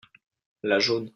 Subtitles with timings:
[0.63, 1.09] la jaune.